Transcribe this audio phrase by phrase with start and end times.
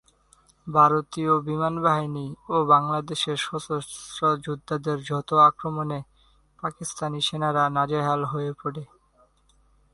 [0.67, 5.99] ভারতীয় বিমানবাহিনী ও বাংলাদেশের সশস্ত্র যোদ্ধাদের যৌথ আক্রমণে
[6.59, 8.83] পাকিস্তানি সেনারা নাজেহাল হয়ে পড়ে।